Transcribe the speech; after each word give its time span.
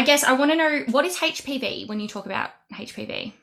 I 0.00 0.02
guess 0.02 0.24
I 0.24 0.32
want 0.32 0.50
to 0.50 0.56
know 0.56 0.84
what 0.88 1.04
is 1.04 1.18
HPV 1.18 1.86
when 1.86 2.00
you 2.00 2.08
talk 2.08 2.24
about 2.24 2.52
HPV? 2.72 3.34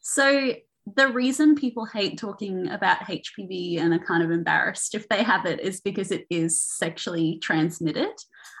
So, 0.00 0.54
the 0.96 1.06
reason 1.06 1.54
people 1.54 1.84
hate 1.84 2.18
talking 2.18 2.68
about 2.70 2.98
HPV 3.02 3.78
and 3.78 3.94
are 3.94 4.04
kind 4.04 4.24
of 4.24 4.32
embarrassed 4.32 4.96
if 4.96 5.08
they 5.08 5.22
have 5.22 5.46
it 5.46 5.60
is 5.60 5.80
because 5.80 6.10
it 6.10 6.26
is 6.28 6.60
sexually 6.60 7.38
transmitted. 7.40 8.10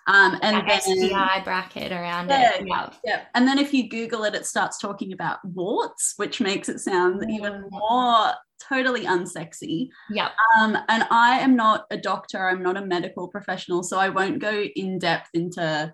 Um, 0.06 0.38
and 0.40 0.56
that 0.68 0.84
then, 0.86 1.08
STI 1.08 1.40
bracket 1.42 1.90
around 1.90 2.28
yeah, 2.28 2.54
it. 2.54 2.64
Yeah. 2.64 2.90
yeah. 3.04 3.22
And 3.34 3.48
then 3.48 3.58
if 3.58 3.74
you 3.74 3.88
Google 3.88 4.22
it, 4.22 4.36
it 4.36 4.46
starts 4.46 4.78
talking 4.78 5.12
about 5.12 5.44
warts, 5.44 6.14
which 6.18 6.40
makes 6.40 6.68
it 6.68 6.78
sound 6.78 7.28
even 7.28 7.64
more 7.70 8.34
totally 8.68 9.04
unsexy. 9.04 9.88
Yeah. 10.08 10.28
Um, 10.60 10.78
and 10.88 11.08
I 11.10 11.40
am 11.40 11.56
not 11.56 11.86
a 11.90 11.96
doctor, 11.96 12.48
I'm 12.48 12.62
not 12.62 12.76
a 12.76 12.86
medical 12.86 13.26
professional, 13.26 13.82
so 13.82 13.98
I 13.98 14.10
won't 14.10 14.38
go 14.38 14.62
in 14.76 15.00
depth 15.00 15.30
into 15.34 15.92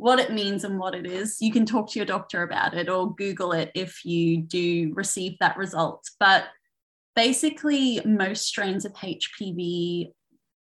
what 0.00 0.18
it 0.18 0.32
means 0.32 0.64
and 0.64 0.78
what 0.78 0.94
it 0.94 1.06
is. 1.06 1.36
You 1.40 1.52
can 1.52 1.66
talk 1.66 1.90
to 1.90 1.98
your 1.98 2.06
doctor 2.06 2.42
about 2.42 2.72
it 2.72 2.88
or 2.88 3.14
Google 3.14 3.52
it 3.52 3.70
if 3.74 4.02
you 4.02 4.38
do 4.38 4.92
receive 4.94 5.36
that 5.40 5.58
result. 5.58 6.08
But 6.18 6.44
basically, 7.14 8.00
most 8.06 8.46
strains 8.46 8.86
of 8.86 8.94
HPV 8.94 10.12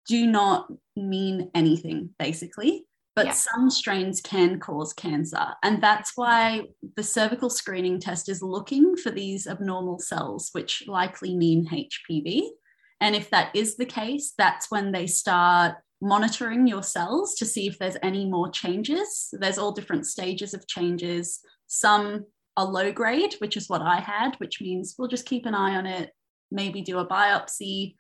do 0.10 0.28
not 0.28 0.68
mean 0.98 1.52
anything, 1.56 2.10
basically. 2.20 2.84
But 3.16 3.28
yeah. 3.28 3.32
some 3.32 3.70
strains 3.70 4.20
can 4.20 4.60
cause 4.60 4.92
cancer. 4.92 5.48
And 5.64 5.82
that's 5.82 6.12
why 6.16 6.64
the 6.98 7.04
cervical 7.04 7.50
screening 7.50 8.00
test 8.00 8.28
is 8.28 8.42
looking 8.42 8.98
for 8.98 9.10
these 9.10 9.48
abnormal 9.48 10.00
cells, 10.00 10.50
which 10.52 10.84
likely 10.86 11.36
mean 11.36 11.66
HPV. 11.66 12.44
And 13.00 13.16
if 13.16 13.30
that 13.30 13.56
is 13.56 13.78
the 13.78 13.86
case, 13.86 14.34
that's 14.38 14.70
when 14.70 14.92
they 14.92 15.08
start 15.08 15.76
monitoring 16.02 16.68
your 16.68 16.84
cells 16.84 17.36
to 17.36 17.46
see 17.46 17.68
if 17.68 17.78
there's 17.78 17.98
any 18.02 18.26
more 18.26 18.50
changes. 18.50 19.30
There's 19.34 19.58
all 19.58 19.72
different 19.72 20.06
stages 20.06 20.54
of 20.54 20.68
changes. 20.68 21.40
Some 21.68 22.26
are 22.58 22.66
low 22.66 22.92
grade, 22.92 23.36
which 23.40 23.58
is 23.58 23.70
what 23.70 23.82
I 23.82 24.00
had, 24.00 24.36
which 24.36 24.62
means 24.62 24.96
we'll 24.98 25.08
just 25.08 25.26
keep 25.26 25.46
an 25.46 25.56
eye 25.56 25.76
on 25.76 25.86
it, 25.86 26.12
maybe 26.52 26.82
do 26.82 27.00
a 27.00 27.08
biopsy. 27.08 27.96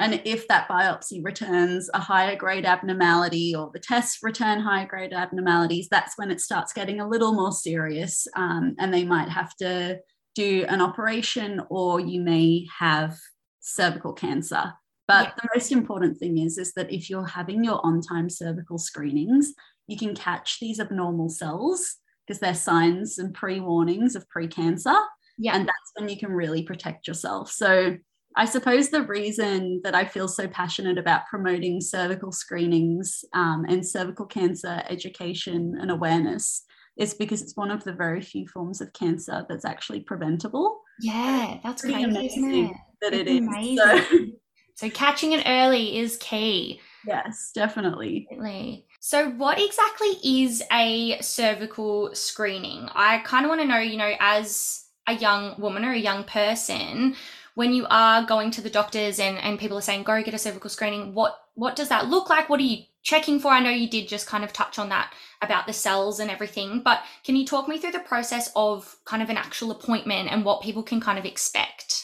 And 0.00 0.20
if 0.24 0.48
that 0.48 0.68
biopsy 0.68 1.22
returns 1.22 1.90
a 1.94 2.00
higher 2.00 2.34
grade 2.34 2.64
abnormality 2.64 3.54
or 3.54 3.70
the 3.72 3.78
tests 3.78 4.18
return 4.22 4.60
higher 4.60 4.86
grade 4.86 5.12
abnormalities, 5.12 5.88
that's 5.90 6.16
when 6.16 6.30
it 6.30 6.40
starts 6.40 6.72
getting 6.72 7.00
a 7.00 7.08
little 7.08 7.32
more 7.32 7.52
serious. 7.52 8.26
Um, 8.34 8.74
and 8.78 8.92
they 8.92 9.04
might 9.04 9.28
have 9.28 9.54
to 9.56 9.98
do 10.34 10.64
an 10.68 10.80
operation 10.80 11.60
or 11.68 12.00
you 12.00 12.20
may 12.20 12.66
have 12.78 13.18
cervical 13.60 14.12
cancer. 14.12 14.72
But 15.08 15.28
yeah. 15.28 15.32
the 15.42 15.48
most 15.54 15.72
important 15.72 16.18
thing 16.18 16.38
is, 16.38 16.58
is 16.58 16.72
that 16.74 16.92
if 16.92 17.10
you're 17.10 17.26
having 17.26 17.64
your 17.64 17.84
on-time 17.84 18.30
cervical 18.30 18.78
screenings, 18.78 19.52
you 19.86 19.96
can 19.96 20.14
catch 20.14 20.58
these 20.60 20.80
abnormal 20.80 21.28
cells 21.28 21.96
because 22.26 22.40
they're 22.40 22.54
signs 22.54 23.18
and 23.18 23.34
pre-warnings 23.34 24.14
of 24.14 24.28
pre-cancer. 24.28 24.94
Yeah. 25.38 25.56
And 25.56 25.66
that's 25.66 25.92
when 25.96 26.08
you 26.08 26.16
can 26.18 26.30
really 26.30 26.62
protect 26.62 27.08
yourself. 27.08 27.50
So 27.50 27.96
I 28.36 28.44
suppose 28.44 28.88
the 28.88 29.02
reason 29.02 29.80
that 29.84 29.94
I 29.94 30.04
feel 30.04 30.28
so 30.28 30.48
passionate 30.48 30.98
about 30.98 31.26
promoting 31.26 31.80
cervical 31.80 32.32
screenings 32.32 33.24
um, 33.34 33.66
and 33.68 33.86
cervical 33.86 34.26
cancer 34.26 34.82
education 34.88 35.76
and 35.80 35.90
awareness 35.90 36.64
is 36.96 37.14
because 37.14 37.42
it's 37.42 37.56
one 37.56 37.70
of 37.70 37.84
the 37.84 37.92
very 37.92 38.20
few 38.20 38.46
forms 38.48 38.80
of 38.80 38.92
cancer 38.92 39.44
that's 39.48 39.64
actually 39.64 40.00
preventable. 40.00 40.80
Yeah, 41.00 41.58
that's 41.62 41.82
pretty 41.82 42.04
crazy, 42.04 42.40
amazing 42.40 42.74
that 43.00 43.14
it's 43.14 43.30
it 43.30 43.42
is. 43.42 43.78
So 43.78 44.26
so 44.74 44.90
catching 44.90 45.32
it 45.32 45.44
early 45.46 45.98
is 45.98 46.16
key. 46.16 46.80
Yes, 47.06 47.50
definitely. 47.54 48.26
Definitely. 48.30 48.86
So, 49.00 49.30
what 49.30 49.60
exactly 49.60 50.16
is 50.24 50.62
a 50.70 51.20
cervical 51.20 52.14
screening? 52.14 52.88
I 52.94 53.18
kind 53.18 53.44
of 53.44 53.48
want 53.48 53.60
to 53.60 53.66
know, 53.66 53.78
you 53.78 53.96
know, 53.96 54.12
as 54.20 54.84
a 55.08 55.14
young 55.14 55.60
woman 55.60 55.84
or 55.84 55.92
a 55.92 55.98
young 55.98 56.24
person, 56.24 57.16
when 57.54 57.72
you 57.72 57.86
are 57.90 58.24
going 58.24 58.50
to 58.52 58.60
the 58.60 58.70
doctors 58.70 59.18
and, 59.18 59.38
and 59.38 59.58
people 59.58 59.76
are 59.76 59.82
saying, 59.82 60.04
go 60.04 60.22
get 60.22 60.34
a 60.34 60.38
cervical 60.38 60.70
screening, 60.70 61.14
what, 61.14 61.36
what 61.54 61.76
does 61.76 61.88
that 61.88 62.08
look 62.08 62.30
like? 62.30 62.48
What 62.48 62.60
are 62.60 62.64
you 62.64 62.84
checking 63.02 63.40
for? 63.40 63.48
I 63.48 63.60
know 63.60 63.70
you 63.70 63.90
did 63.90 64.08
just 64.08 64.26
kind 64.26 64.44
of 64.44 64.52
touch 64.52 64.78
on 64.78 64.88
that 64.90 65.12
about 65.42 65.66
the 65.66 65.72
cells 65.72 66.20
and 66.20 66.30
everything, 66.30 66.82
but 66.84 67.02
can 67.24 67.36
you 67.36 67.44
talk 67.44 67.68
me 67.68 67.78
through 67.78 67.92
the 67.92 67.98
process 67.98 68.50
of 68.54 68.96
kind 69.04 69.22
of 69.22 69.28
an 69.28 69.36
actual 69.36 69.72
appointment 69.72 70.30
and 70.30 70.44
what 70.44 70.62
people 70.62 70.82
can 70.82 71.00
kind 71.00 71.18
of 71.18 71.24
expect? 71.24 72.01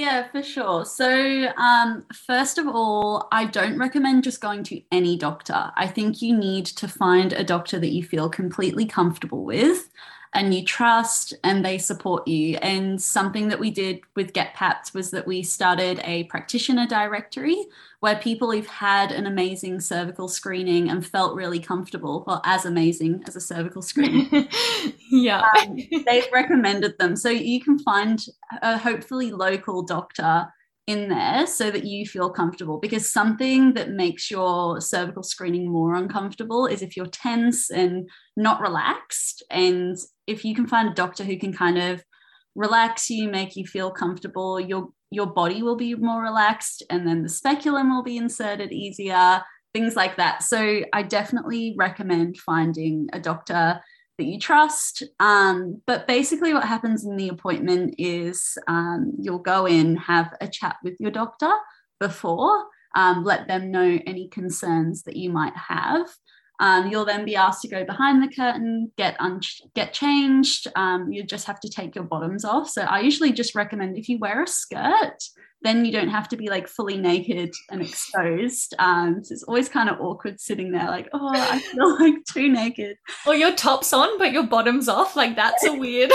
Yeah, 0.00 0.28
for 0.28 0.42
sure. 0.42 0.86
So, 0.86 1.52
um, 1.58 2.06
first 2.26 2.56
of 2.56 2.66
all, 2.66 3.28
I 3.32 3.44
don't 3.44 3.76
recommend 3.76 4.24
just 4.24 4.40
going 4.40 4.64
to 4.64 4.80
any 4.90 5.18
doctor. 5.18 5.70
I 5.76 5.88
think 5.88 6.22
you 6.22 6.34
need 6.34 6.64
to 6.64 6.88
find 6.88 7.34
a 7.34 7.44
doctor 7.44 7.78
that 7.78 7.92
you 7.92 8.02
feel 8.02 8.30
completely 8.30 8.86
comfortable 8.86 9.44
with 9.44 9.90
and 10.32 10.54
you 10.54 10.64
trust 10.64 11.34
and 11.42 11.64
they 11.64 11.76
support 11.76 12.26
you. 12.28 12.56
And 12.58 13.00
something 13.00 13.48
that 13.48 13.58
we 13.58 13.70
did 13.70 14.00
with 14.14 14.32
Get 14.32 14.54
Papped 14.54 14.94
was 14.94 15.10
that 15.10 15.26
we 15.26 15.42
started 15.42 16.00
a 16.04 16.24
practitioner 16.24 16.86
directory 16.86 17.56
where 17.98 18.16
people 18.16 18.50
who've 18.50 18.66
had 18.66 19.12
an 19.12 19.26
amazing 19.26 19.80
cervical 19.80 20.28
screening 20.28 20.88
and 20.88 21.04
felt 21.04 21.34
really 21.34 21.58
comfortable, 21.58 22.24
or 22.26 22.40
as 22.44 22.64
amazing 22.64 23.22
as 23.26 23.36
a 23.36 23.40
cervical 23.40 23.82
screening, 23.82 24.48
yeah, 25.10 25.42
um, 25.60 25.76
they've 26.06 26.32
recommended 26.32 26.96
them. 26.98 27.14
So 27.16 27.28
you 27.28 27.60
can 27.60 27.78
find 27.78 28.24
a 28.62 28.78
hopefully 28.78 29.32
local 29.32 29.82
doctor 29.82 30.48
in 30.86 31.08
there 31.08 31.46
so 31.46 31.70
that 31.70 31.84
you 31.84 32.04
feel 32.04 32.30
comfortable 32.30 32.78
because 32.78 33.12
something 33.12 33.74
that 33.74 33.90
makes 33.90 34.30
your 34.30 34.80
cervical 34.80 35.22
screening 35.22 35.70
more 35.70 35.94
uncomfortable 35.94 36.66
is 36.66 36.82
if 36.82 36.96
you're 36.96 37.06
tense 37.06 37.70
and 37.70 38.08
not 38.36 38.60
relaxed. 38.60 39.42
And 39.50 39.96
if 40.26 40.44
you 40.44 40.54
can 40.54 40.66
find 40.66 40.88
a 40.88 40.94
doctor 40.94 41.24
who 41.24 41.38
can 41.38 41.52
kind 41.52 41.78
of 41.78 42.02
relax 42.56 43.08
you 43.08 43.28
make 43.28 43.54
you 43.54 43.64
feel 43.64 43.92
comfortable 43.92 44.58
your 44.58 44.88
your 45.12 45.26
body 45.26 45.62
will 45.62 45.76
be 45.76 45.94
more 45.94 46.20
relaxed 46.20 46.82
and 46.90 47.06
then 47.06 47.22
the 47.22 47.28
speculum 47.28 47.90
will 47.90 48.02
be 48.02 48.16
inserted 48.16 48.72
easier 48.72 49.42
things 49.72 49.94
like 49.94 50.16
that. 50.16 50.42
So 50.42 50.80
i 50.92 51.02
definitely 51.02 51.74
recommend 51.78 52.38
finding 52.38 53.08
a 53.12 53.20
doctor 53.20 53.80
that 54.20 54.26
you 54.26 54.38
trust. 54.38 55.02
Um, 55.18 55.80
but 55.86 56.06
basically, 56.06 56.52
what 56.52 56.64
happens 56.64 57.04
in 57.04 57.16
the 57.16 57.30
appointment 57.30 57.94
is 57.98 58.58
um, 58.68 59.12
you'll 59.18 59.38
go 59.38 59.66
in, 59.66 59.96
have 59.96 60.36
a 60.40 60.46
chat 60.46 60.76
with 60.84 60.96
your 61.00 61.10
doctor 61.10 61.50
before, 61.98 62.64
um, 62.94 63.24
let 63.24 63.48
them 63.48 63.70
know 63.70 63.98
any 64.06 64.28
concerns 64.28 65.04
that 65.04 65.16
you 65.16 65.30
might 65.30 65.56
have. 65.56 66.06
Um, 66.60 66.90
you'll 66.90 67.06
then 67.06 67.24
be 67.24 67.36
asked 67.36 67.62
to 67.62 67.68
go 67.68 67.86
behind 67.86 68.22
the 68.22 68.28
curtain, 68.28 68.92
get 68.98 69.16
un- 69.18 69.40
get 69.74 69.94
changed. 69.94 70.66
Um, 70.76 71.10
you 71.10 71.22
just 71.22 71.46
have 71.46 71.60
to 71.60 71.70
take 71.70 71.94
your 71.94 72.04
bottoms 72.04 72.44
off. 72.44 72.68
So 72.68 72.82
I 72.82 73.00
usually 73.00 73.32
just 73.32 73.54
recommend 73.54 73.96
if 73.96 74.10
you 74.10 74.18
wear 74.18 74.42
a 74.42 74.46
skirt, 74.46 75.24
then 75.62 75.84
you 75.84 75.92
don't 75.92 76.08
have 76.08 76.28
to 76.28 76.36
be 76.36 76.48
like 76.48 76.66
fully 76.66 76.96
naked 76.96 77.52
and 77.70 77.82
exposed. 77.82 78.74
Um, 78.78 79.22
so 79.22 79.32
it's 79.32 79.42
always 79.42 79.68
kind 79.68 79.90
of 79.90 80.00
awkward 80.00 80.40
sitting 80.40 80.72
there, 80.72 80.86
like, 80.86 81.08
oh, 81.12 81.30
I 81.34 81.58
feel 81.72 81.98
like 81.98 82.24
too 82.24 82.48
naked. 82.48 82.96
Or 83.26 83.34
your 83.34 83.54
top's 83.54 83.92
on, 83.92 84.18
but 84.18 84.32
your 84.32 84.44
bottom's 84.44 84.88
off. 84.88 85.16
Like 85.16 85.36
that's 85.36 85.64
a 85.64 85.74
weird. 85.74 86.10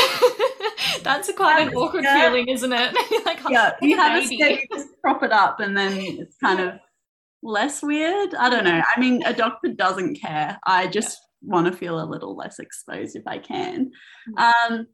that's 1.04 1.30
a 1.30 1.34
quite 1.34 1.68
an 1.68 1.74
awkward 1.76 2.04
yeah. 2.04 2.28
feeling, 2.28 2.48
isn't 2.50 2.74
it? 2.74 2.96
like, 3.26 3.40
yeah, 3.50 3.74
you 3.82 3.96
have 3.98 4.24
baby. 4.24 4.42
a 4.42 4.50
you 4.52 4.68
just 4.74 4.90
prop 5.02 5.22
it 5.22 5.32
up, 5.32 5.60
and 5.60 5.78
then 5.78 5.94
it's 5.94 6.38
kind 6.38 6.60
of 6.60 6.80
less 7.44 7.84
weird. 7.84 8.34
I 8.36 8.50
don't 8.50 8.64
know. 8.64 8.82
I 8.96 9.00
mean, 9.00 9.22
a 9.26 9.34
doctor 9.34 9.70
doesn't 9.74 10.20
care. 10.20 10.58
I 10.66 10.88
just 10.88 11.20
yeah. 11.42 11.54
want 11.54 11.68
to 11.68 11.74
feel 11.78 12.02
a 12.02 12.10
little 12.10 12.36
less 12.36 12.58
exposed 12.58 13.16
if 13.16 13.28
I 13.28 13.38
can. 13.38 13.92
Mm-hmm. 14.30 14.74
Um, 14.74 14.88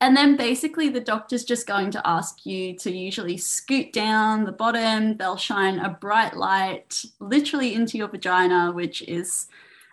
and 0.00 0.16
then 0.16 0.36
basically, 0.36 0.88
the 0.88 1.00
doctor's 1.00 1.44
just 1.44 1.66
going 1.66 1.90
to 1.92 2.06
ask 2.06 2.44
you 2.44 2.76
to 2.78 2.90
usually 2.90 3.36
scoot 3.36 3.92
down 3.92 4.44
the 4.44 4.52
bottom. 4.52 5.16
They'll 5.16 5.36
shine 5.36 5.78
a 5.78 5.90
bright 5.90 6.36
light 6.36 7.04
literally 7.20 7.74
into 7.74 7.98
your 7.98 8.08
vagina, 8.08 8.72
which 8.72 9.02
is 9.02 9.46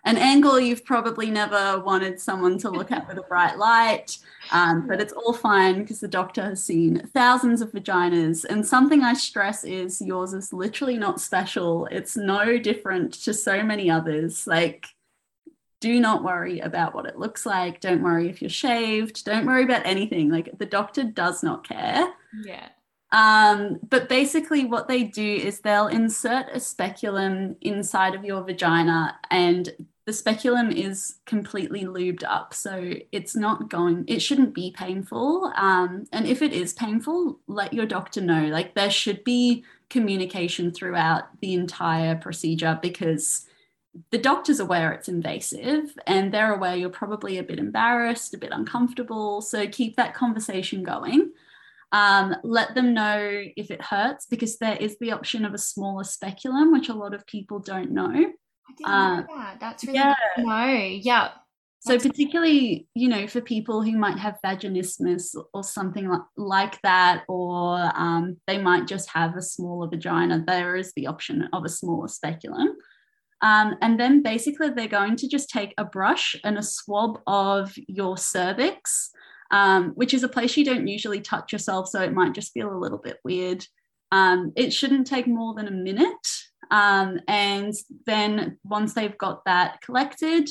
an 0.04 0.18
angle 0.18 0.60
you've 0.60 0.84
probably 0.84 1.30
never 1.30 1.80
wanted 1.80 2.20
someone 2.20 2.58
to 2.58 2.70
look 2.70 2.92
at 2.92 3.08
with 3.08 3.20
a 3.20 3.24
bright 3.24 3.58
light. 3.58 4.18
Um, 4.52 4.88
but 4.88 5.00
it's 5.00 5.14
all 5.14 5.34
fine 5.34 5.82
because 5.82 6.00
the 6.00 6.08
doctor 6.08 6.42
has 6.42 6.64
seen 6.64 7.08
thousands 7.14 7.62
of 7.62 7.72
vaginas. 7.72 8.44
And 8.44 8.66
something 8.66 9.04
I 9.04 9.14
stress 9.14 9.64
is 9.64 10.02
yours 10.02 10.34
is 10.34 10.52
literally 10.52 10.98
not 10.98 11.22
special. 11.22 11.86
It's 11.92 12.18
no 12.18 12.58
different 12.58 13.14
to 13.24 13.34
so 13.34 13.62
many 13.62 13.92
others. 13.92 14.48
Like, 14.48 14.88
do 15.82 16.00
not 16.00 16.24
worry 16.24 16.60
about 16.60 16.96
what 16.96 17.08
it 17.08 17.20
looks 17.20 17.46
like. 17.46 17.82
Don't 17.82 18.04
worry 18.04 18.30
if 18.30 18.42
you're 18.42 18.50
shaved. 18.50 19.26
Don't 19.26 19.46
worry 19.46 19.64
about 19.64 19.86
anything. 19.86 20.30
Like, 20.30 20.58
the 20.58 20.66
doctor 20.66 21.04
does 21.04 21.44
not 21.44 21.68
care. 21.68 22.08
Yeah. 22.46 22.70
Um, 23.12 23.80
but 23.90 24.08
basically, 24.08 24.64
what 24.64 24.88
they 24.88 25.04
do 25.04 25.26
is 25.26 25.60
they'll 25.60 25.88
insert 25.88 26.46
a 26.54 26.60
speculum 26.60 27.58
inside 27.60 28.16
of 28.16 28.24
your 28.24 28.44
vagina, 28.44 29.20
and 29.30 29.70
the 30.06 30.14
speculum 30.14 30.72
is 30.72 31.16
completely 31.26 31.84
lubed 31.84 32.24
up. 32.24 32.54
So 32.54 32.94
it's 33.12 33.36
not 33.36 33.70
going, 33.70 34.06
it 34.08 34.22
shouldn't 34.22 34.54
be 34.54 34.74
painful. 34.78 35.52
Um, 35.56 36.06
and 36.14 36.26
if 36.26 36.42
it 36.42 36.54
is 36.54 36.74
painful, 36.74 37.40
let 37.48 37.74
your 37.74 37.86
doctor 37.86 38.22
know. 38.22 38.46
Like, 38.46 38.76
there 38.76 38.90
should 38.90 39.24
be 39.24 39.66
communication 39.90 40.72
throughout 40.72 41.24
the 41.42 41.54
entire 41.54 42.16
procedure 42.16 42.80
because 42.82 43.46
the 44.12 44.18
doctor's 44.18 44.60
aware 44.60 44.94
it's 44.94 45.10
invasive 45.10 45.98
and 46.08 46.34
they're 46.34 46.54
aware 46.54 46.76
you're 46.76 46.90
probably 46.90 47.38
a 47.38 47.44
bit 47.44 47.60
embarrassed, 47.60 48.34
a 48.34 48.38
bit 48.38 48.52
uncomfortable. 48.54 49.42
So 49.42 49.68
keep 49.68 49.98
that 49.98 50.14
conversation 50.14 50.84
going. 50.84 51.32
Um, 51.92 52.36
let 52.44 52.74
them 52.74 52.94
know 52.94 53.44
if 53.58 53.70
it 53.70 53.82
hurts 53.82 54.26
because 54.26 54.58
there 54.58 54.78
is 54.78 54.98
the 55.00 55.12
option 55.12 55.44
of 55.44 55.54
a 55.54 55.58
smaller 55.58 56.06
speculum, 56.06 56.72
which 56.72 56.88
a 56.88 56.94
lot 56.94 57.14
of 57.14 57.28
people 57.28 57.60
don't 57.60 57.92
know. 57.92 58.14
I 58.14 58.74
didn't 58.78 58.94
uh, 58.94 59.16
know 59.18 59.26
that. 59.36 59.60
That's 59.60 59.84
really 59.84 60.00
yeah. 60.00 60.14
good 60.36 60.42
to 60.42 60.48
know. 60.48 60.74
Yeah. 61.02 61.30
So 61.82 61.98
particularly, 61.98 62.88
you 62.94 63.10
know, 63.10 63.26
for 63.28 63.42
people 63.42 63.82
who 63.82 63.98
might 63.98 64.20
have 64.20 64.38
vaginismus 64.46 65.36
or 65.52 65.64
something 65.64 66.08
like, 66.08 66.22
like 66.38 66.82
that, 66.84 67.24
or 67.28 67.92
um, 67.96 68.38
they 68.46 68.60
might 68.60 68.88
just 68.88 69.10
have 69.10 69.36
a 69.36 69.42
smaller 69.42 69.88
vagina, 69.88 70.44
there 70.46 70.76
is 70.76 70.94
the 70.94 71.08
option 71.08 71.50
of 71.52 71.66
a 71.66 71.70
smaller 71.70 72.08
speculum. 72.08 72.78
Um, 73.42 73.76
and 73.82 74.00
then 74.00 74.22
basically 74.22 74.70
they're 74.70 74.88
going 74.88 75.16
to 75.18 75.28
just 75.28 75.50
take 75.50 75.74
a 75.78 75.86
brush 75.86 76.36
and 76.44 76.58
a 76.58 76.64
swab 76.64 77.20
of 77.26 77.74
your 77.88 78.18
cervix 78.18 79.12
um, 79.52 79.90
which 79.96 80.14
is 80.14 80.24
a 80.24 80.30
place 80.30 80.58
you 80.58 80.66
don't 80.66 80.88
usually 80.88 81.22
touch 81.22 81.52
yourself. 81.52 81.90
So 81.90 82.02
it 82.02 82.14
might 82.14 82.34
just 82.34 82.54
feel 82.54 82.74
a 82.74 82.80
little 82.80 82.98
bit 82.98 83.20
weird. 83.24 83.66
Um, 84.12 84.54
it 84.56 84.72
shouldn't 84.72 85.08
take 85.08 85.28
more 85.28 85.54
than 85.54 85.68
a 85.68 85.72
minute. 85.72 86.28
Um, 86.72 87.20
and 87.28 87.74
then 88.06 88.58
once 88.64 88.94
they've 88.94 89.18
got 89.18 89.44
that 89.46 89.82
collected, 89.82 90.50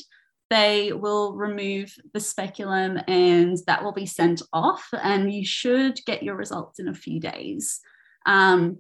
they 0.51 0.93
will 0.93 1.35
remove 1.35 1.95
the 2.13 2.21
speculum 2.21 2.99
and 3.09 3.57
that 3.67 3.83
will 3.83 3.93
be 3.93 4.07
sent 4.07 4.43
off. 4.53 4.87
And 4.93 5.33
you 5.33 5.47
should 5.47 5.99
get 6.05 6.23
your 6.23 6.37
results 6.37 6.79
in 6.79 6.89
a 6.89 6.95
few 6.95 7.21
days. 7.21 7.81
Um, 8.27 8.79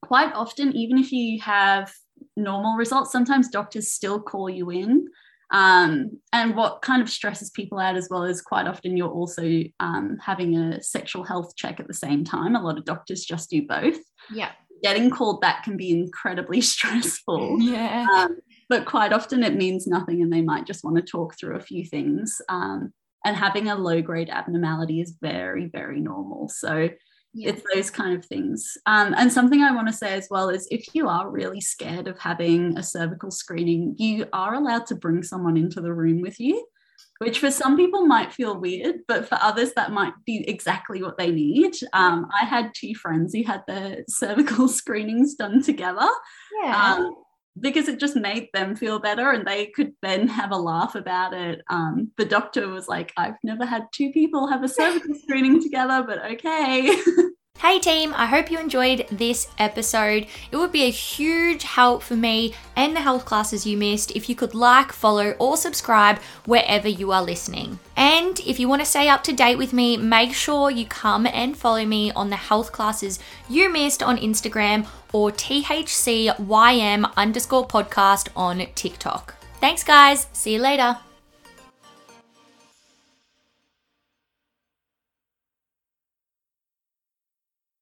quite 0.00 0.32
often, 0.32 0.74
even 0.74 0.96
if 0.96 1.12
you 1.12 1.40
have 1.42 1.92
normal 2.36 2.76
results, 2.76 3.12
sometimes 3.12 3.48
doctors 3.48 3.90
still 3.90 4.20
call 4.20 4.48
you 4.48 4.70
in 4.70 5.08
um, 5.52 6.18
and 6.32 6.56
what 6.56 6.80
kind 6.80 7.02
of 7.02 7.10
stresses 7.10 7.50
people 7.50 7.78
out 7.78 7.94
as 7.94 8.08
well 8.10 8.24
is 8.24 8.40
quite 8.40 8.66
often 8.66 8.96
you're 8.96 9.10
also 9.10 9.62
um, 9.80 10.16
having 10.20 10.56
a 10.56 10.82
sexual 10.82 11.24
health 11.24 11.54
check 11.56 11.78
at 11.78 11.86
the 11.86 11.94
same 11.94 12.24
time. 12.24 12.56
A 12.56 12.62
lot 12.62 12.78
of 12.78 12.86
doctors 12.86 13.24
just 13.24 13.50
do 13.50 13.66
both. 13.66 13.98
Yeah. 14.32 14.52
Getting 14.82 15.10
called 15.10 15.42
back 15.42 15.64
can 15.64 15.76
be 15.76 15.90
incredibly 15.90 16.60
stressful. 16.62 17.58
Yeah. 17.60 18.06
Um, 18.10 18.38
but 18.70 18.86
quite 18.86 19.12
often 19.12 19.42
it 19.42 19.54
means 19.54 19.86
nothing 19.86 20.22
and 20.22 20.32
they 20.32 20.40
might 20.40 20.66
just 20.66 20.84
want 20.84 20.96
to 20.96 21.02
talk 21.02 21.38
through 21.38 21.56
a 21.56 21.60
few 21.60 21.84
things. 21.84 22.40
Um, 22.48 22.92
and 23.24 23.36
having 23.36 23.68
a 23.68 23.76
low 23.76 24.00
grade 24.00 24.30
abnormality 24.30 25.02
is 25.02 25.16
very, 25.20 25.66
very 25.66 26.00
normal. 26.00 26.48
So 26.48 26.88
yeah. 27.34 27.50
it's 27.50 27.62
those 27.74 27.90
kind 27.90 28.16
of 28.16 28.24
things 28.24 28.76
um, 28.86 29.14
and 29.16 29.32
something 29.32 29.62
i 29.62 29.74
want 29.74 29.88
to 29.88 29.92
say 29.92 30.14
as 30.14 30.28
well 30.30 30.48
is 30.48 30.68
if 30.70 30.94
you 30.94 31.08
are 31.08 31.30
really 31.30 31.60
scared 31.60 32.06
of 32.08 32.18
having 32.18 32.76
a 32.76 32.82
cervical 32.82 33.30
screening 33.30 33.94
you 33.98 34.26
are 34.32 34.54
allowed 34.54 34.86
to 34.86 34.94
bring 34.94 35.22
someone 35.22 35.56
into 35.56 35.80
the 35.80 35.92
room 35.92 36.20
with 36.20 36.38
you 36.38 36.66
which 37.18 37.38
for 37.38 37.50
some 37.50 37.76
people 37.76 38.06
might 38.06 38.32
feel 38.32 38.58
weird 38.58 38.96
but 39.08 39.28
for 39.28 39.38
others 39.40 39.72
that 39.74 39.92
might 39.92 40.12
be 40.26 40.48
exactly 40.48 41.02
what 41.02 41.16
they 41.16 41.30
need 41.30 41.74
um, 41.92 42.26
i 42.40 42.44
had 42.44 42.72
two 42.74 42.94
friends 42.94 43.34
who 43.34 43.42
had 43.44 43.62
their 43.66 44.04
cervical 44.08 44.68
screenings 44.68 45.34
done 45.34 45.62
together 45.62 46.08
yeah. 46.62 46.94
Um, 46.94 47.14
because 47.60 47.88
it 47.88 48.00
just 48.00 48.16
made 48.16 48.48
them 48.54 48.74
feel 48.74 48.98
better 48.98 49.30
and 49.30 49.46
they 49.46 49.66
could 49.66 49.92
then 50.02 50.26
have 50.28 50.52
a 50.52 50.56
laugh 50.56 50.94
about 50.94 51.34
it. 51.34 51.62
Um, 51.68 52.10
the 52.16 52.24
doctor 52.24 52.68
was 52.68 52.88
like, 52.88 53.12
I've 53.16 53.36
never 53.42 53.66
had 53.66 53.86
two 53.92 54.10
people 54.10 54.48
have 54.48 54.62
a 54.62 54.68
cervical 54.68 55.14
screening 55.14 55.62
together, 55.62 56.02
but 56.06 56.24
okay. 56.32 56.96
Hey 57.62 57.78
team, 57.78 58.12
I 58.16 58.26
hope 58.26 58.50
you 58.50 58.58
enjoyed 58.58 59.06
this 59.10 59.46
episode. 59.56 60.26
It 60.50 60.56
would 60.56 60.72
be 60.72 60.82
a 60.82 60.90
huge 60.90 61.62
help 61.62 62.02
for 62.02 62.16
me 62.16 62.54
and 62.74 62.94
the 62.94 63.00
health 63.00 63.24
classes 63.24 63.64
you 63.64 63.76
missed 63.76 64.10
if 64.10 64.28
you 64.28 64.34
could 64.34 64.52
like, 64.52 64.92
follow, 64.92 65.30
or 65.38 65.56
subscribe 65.56 66.18
wherever 66.44 66.88
you 66.88 67.12
are 67.12 67.22
listening. 67.22 67.78
And 67.96 68.38
if 68.40 68.58
you 68.58 68.68
want 68.68 68.82
to 68.82 68.86
stay 68.86 69.08
up 69.08 69.22
to 69.24 69.32
date 69.32 69.58
with 69.58 69.72
me, 69.72 69.96
make 69.96 70.34
sure 70.34 70.70
you 70.72 70.86
come 70.86 71.24
and 71.24 71.56
follow 71.56 71.86
me 71.86 72.10
on 72.12 72.30
the 72.30 72.36
health 72.36 72.72
classes 72.72 73.20
you 73.48 73.72
missed 73.72 74.02
on 74.02 74.18
Instagram 74.18 74.86
or 75.12 75.30
THCYM 75.30 77.12
underscore 77.16 77.66
podcast 77.68 78.28
on 78.34 78.66
TikTok. 78.74 79.36
Thanks, 79.60 79.84
guys. 79.84 80.26
See 80.32 80.54
you 80.54 80.60
later. 80.60 80.98